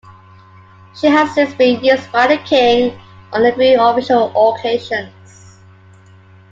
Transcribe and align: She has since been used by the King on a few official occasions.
She 0.95 1.05
has 1.05 1.31
since 1.35 1.53
been 1.53 1.83
used 1.83 2.11
by 2.11 2.25
the 2.25 2.39
King 2.41 2.99
on 3.33 3.45
a 3.45 3.53
few 3.53 3.79
official 3.79 4.31
occasions. 4.55 5.59